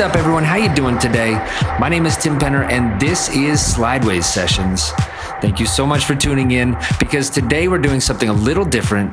Up, 0.00 0.16
everyone? 0.16 0.44
How 0.44 0.56
you 0.56 0.74
doing 0.74 0.98
today? 0.98 1.32
My 1.78 1.90
name 1.90 2.06
is 2.06 2.16
Tim 2.16 2.38
Penner, 2.38 2.66
and 2.70 2.98
this 2.98 3.28
is 3.28 3.60
Slideways 3.60 4.24
Sessions. 4.24 4.92
Thank 5.42 5.60
you 5.60 5.66
so 5.66 5.84
much 5.84 6.06
for 6.06 6.14
tuning 6.14 6.52
in 6.52 6.74
because 6.98 7.28
today 7.28 7.68
we're 7.68 7.80
doing 7.80 8.00
something 8.00 8.30
a 8.30 8.32
little 8.32 8.64
different. 8.64 9.12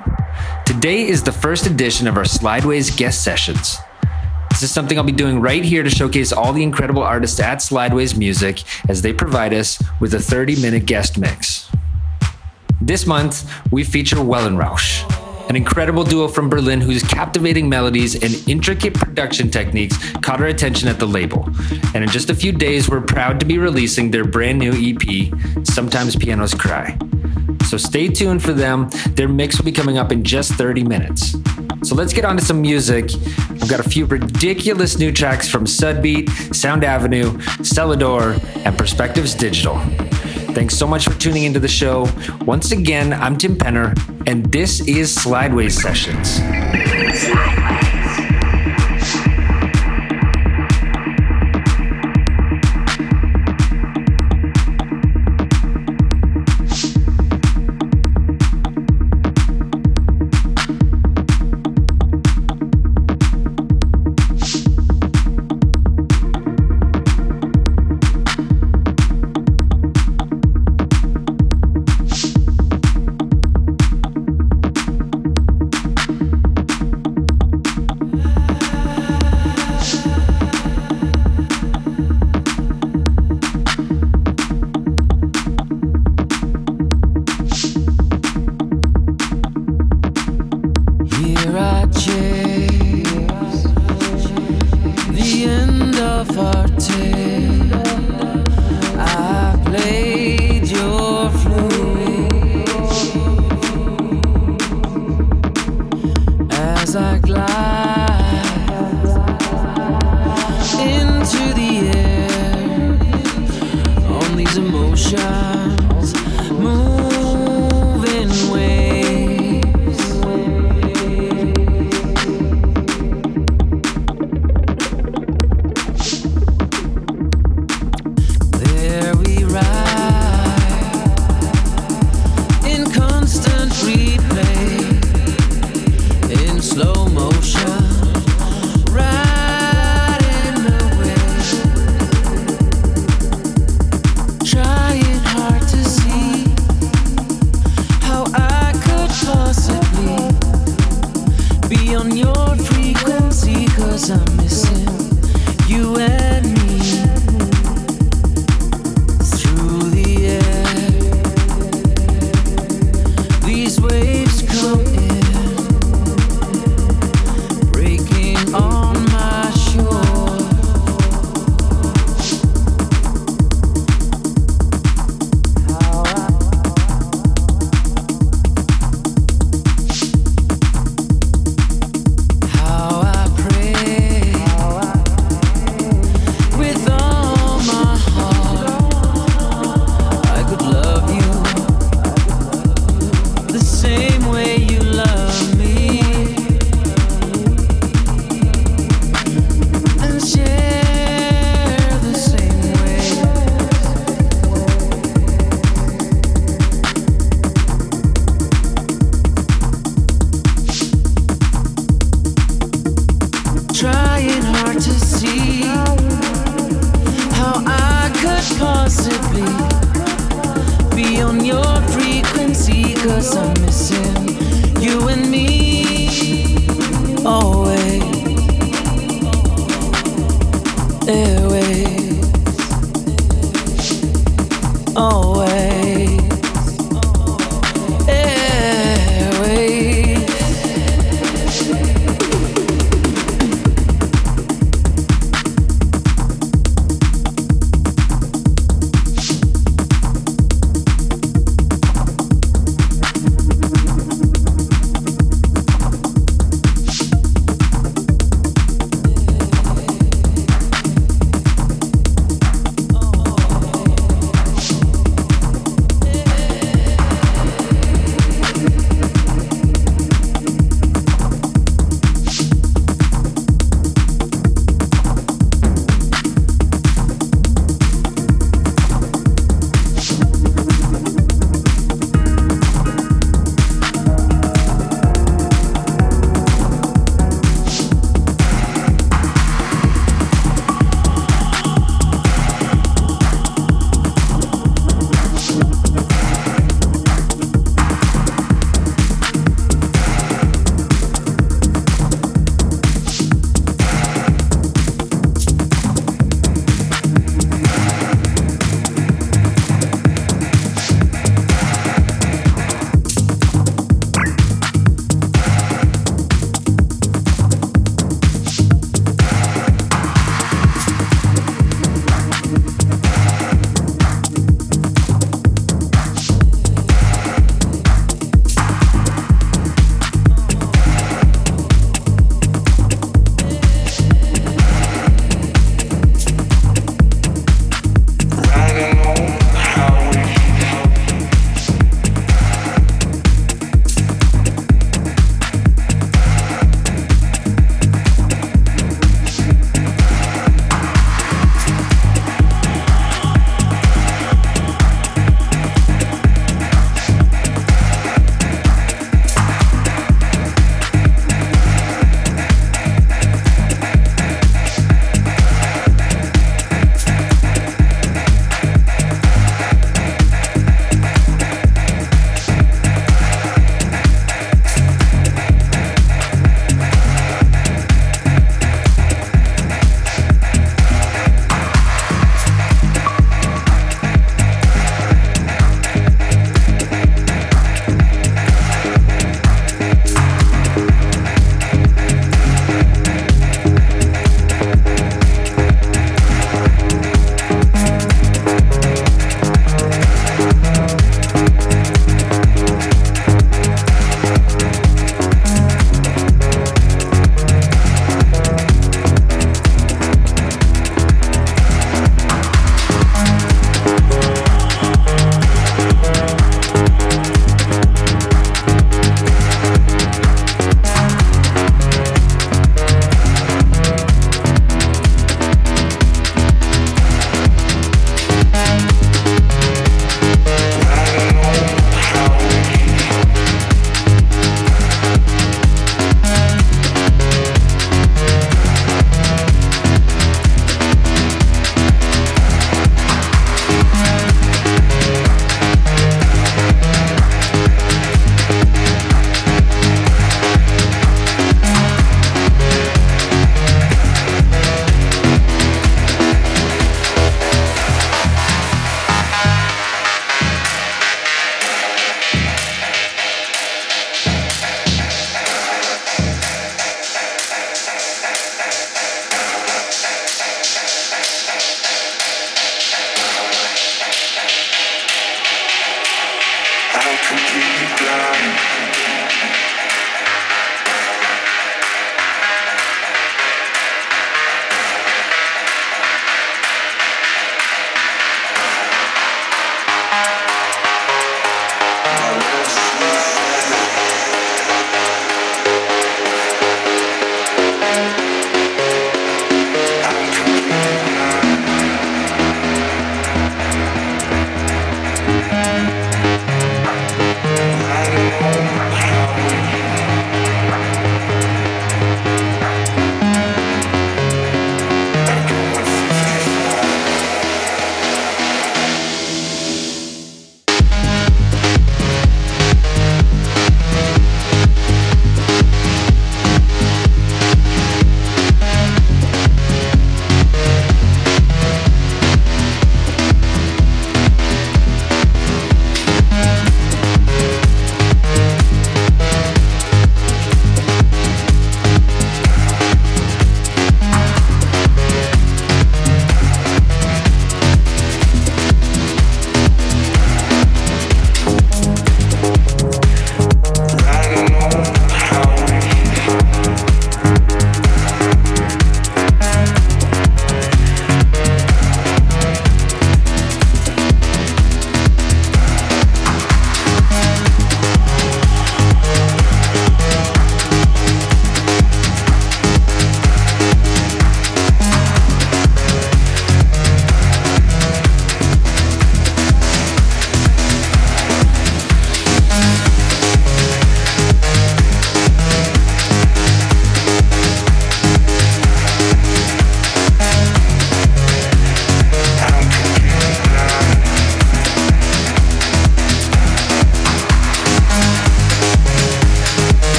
Today 0.66 1.06
is 1.06 1.24
the 1.24 1.32
first 1.34 1.66
edition 1.66 2.08
of 2.08 2.16
our 2.16 2.24
Slideways 2.24 2.96
guest 2.96 3.22
sessions. 3.22 3.80
This 4.50 4.64
is 4.64 4.72
something 4.72 4.98
I'll 4.98 5.04
be 5.04 5.12
doing 5.12 5.42
right 5.42 5.62
here 5.62 5.84
to 5.84 5.90
showcase 5.90 6.32
all 6.32 6.54
the 6.54 6.64
incredible 6.64 7.04
artists 7.04 7.38
at 7.42 7.58
Slideways 7.58 8.18
Music 8.18 8.64
as 8.88 9.02
they 9.02 9.12
provide 9.12 9.54
us 9.54 9.84
with 10.00 10.14
a 10.14 10.20
30 10.20 10.62
minute 10.62 10.86
guest 10.86 11.18
mix. 11.18 11.70
This 12.80 13.06
month, 13.06 13.52
we 13.72 13.84
feature 13.84 14.16
Wellenrausch 14.16 15.07
an 15.50 15.56
incredible 15.56 16.04
duo 16.04 16.28
from 16.28 16.50
Berlin 16.50 16.82
whose 16.82 17.04
captivating 17.04 17.70
melodies 17.70 18.16
and 18.16 18.48
intricate 18.48 18.94
production 18.94 19.50
techniques 19.50 19.98
caught 20.22 20.42
our 20.42 20.48
attention 20.48 20.88
at 20.88 21.00
the 21.00 21.08
label. 21.08 21.50
And 21.94 22.04
in 22.04 22.10
just 22.10 22.30
a 22.30 22.36
few 22.36 22.52
days, 22.52 22.90
we're 22.90 23.02
proud 23.02 23.40
to 23.40 23.46
be 23.46 23.58
releasing 23.58 24.12
their 24.12 24.26
brand 24.26 24.60
new 24.60 24.74
EP, 24.74 25.66
Sometimes 25.66 26.16
Pianos 26.16 26.54
Cry. 26.54 26.98
So 27.66 27.78
stay 27.78 28.08
tuned 28.08 28.44
for 28.44 28.54
them. 28.54 28.90
Their 29.12 29.28
mix 29.28 29.58
will 29.58 29.66
be 29.66 29.72
coming 29.72 29.98
up 29.98 30.12
in 30.12 30.24
just 30.24 30.54
30 30.54 30.84
minutes. 30.84 31.36
So 31.84 31.96
let's 31.96 32.14
get 32.14 32.26
on 32.26 32.38
to 32.38 32.44
some 32.44 32.62
music. 32.62 33.12
We've 33.50 33.70
got 33.70 33.80
a 33.80 33.90
few 33.90 34.06
ridiculous 34.06 34.98
new 34.98 35.12
tracks 35.12 35.48
from 35.48 35.66
Sudbeat, 35.66 36.56
Sound 36.56 36.84
Avenue, 36.84 37.32
Celador, 37.60 38.42
and 38.66 38.78
Perspectives 38.78 39.36
Digital. 39.36 39.76
Thanks 40.58 40.76
so 40.76 40.88
much 40.88 41.06
for 41.06 41.14
tuning 41.20 41.44
into 41.44 41.60
the 41.60 41.68
show. 41.68 42.10
Once 42.42 42.72
again, 42.72 43.14
I'm 43.14 43.38
Tim 43.38 43.56
Penner, 43.56 43.94
and 44.26 44.44
this 44.52 44.80
is 44.88 45.16
Slideways 45.16 45.74
Sessions. 45.74 46.38
Hey, 46.40 47.87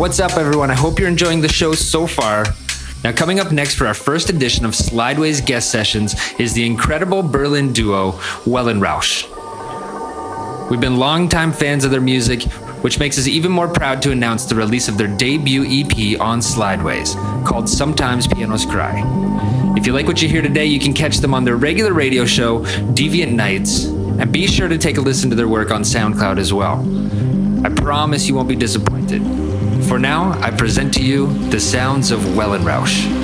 what's 0.00 0.18
up, 0.18 0.38
everyone? 0.38 0.70
I 0.70 0.74
hope 0.74 0.98
you're 0.98 1.08
enjoying 1.08 1.42
the 1.42 1.48
show 1.48 1.74
so 1.74 2.06
far. 2.06 2.46
Now, 3.04 3.12
coming 3.12 3.38
up 3.38 3.52
next 3.52 3.74
for 3.74 3.86
our 3.86 3.92
first 3.92 4.30
edition 4.30 4.64
of 4.64 4.70
Slideways 4.70 5.44
guest 5.44 5.70
sessions 5.70 6.14
is 6.38 6.54
the 6.54 6.64
incredible 6.64 7.22
Berlin 7.22 7.74
duo 7.74 8.12
Wellenrausch. 8.46 9.28
We've 10.70 10.80
been 10.80 10.96
longtime 10.96 11.52
fans 11.52 11.84
of 11.84 11.90
their 11.90 12.00
music, 12.00 12.44
which 12.80 12.98
makes 12.98 13.18
us 13.18 13.26
even 13.26 13.52
more 13.52 13.68
proud 13.68 14.00
to 14.00 14.10
announce 14.10 14.46
the 14.46 14.54
release 14.54 14.88
of 14.88 14.96
their 14.96 15.06
debut 15.18 15.66
EP 15.66 16.18
on 16.18 16.40
Slideways, 16.40 17.14
called 17.44 17.68
Sometimes 17.68 18.26
Pianos 18.26 18.64
Cry. 18.64 19.02
If 19.76 19.86
you 19.86 19.92
like 19.92 20.06
what 20.06 20.22
you 20.22 20.30
hear 20.30 20.40
today, 20.40 20.64
you 20.64 20.80
can 20.80 20.94
catch 20.94 21.18
them 21.18 21.34
on 21.34 21.44
their 21.44 21.56
regular 21.56 21.92
radio 21.92 22.24
show, 22.24 22.60
Deviant 22.94 23.32
Nights, 23.32 23.84
and 23.84 24.32
be 24.32 24.46
sure 24.46 24.68
to 24.68 24.78
take 24.78 24.96
a 24.96 25.02
listen 25.02 25.28
to 25.28 25.36
their 25.36 25.48
work 25.48 25.70
on 25.70 25.82
SoundCloud 25.82 26.38
as 26.38 26.54
well. 26.54 26.80
I 27.66 27.68
promise 27.68 28.26
you 28.26 28.34
won't 28.34 28.48
be 28.48 28.56
disappointed. 28.56 29.39
For 29.88 29.98
now, 29.98 30.38
I 30.40 30.50
present 30.50 30.94
to 30.94 31.02
you 31.02 31.26
the 31.50 31.60
sounds 31.60 32.10
of 32.10 32.20
Wellenrausch. 32.20 33.19